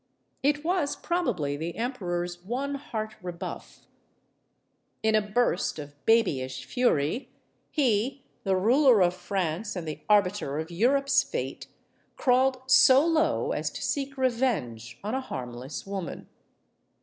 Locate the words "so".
12.65-13.05